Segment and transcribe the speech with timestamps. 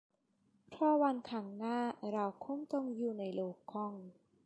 [0.69, 1.77] เพราะวันข้างหน้า
[2.11, 3.93] เราคงต้องอยู่ในโลกของ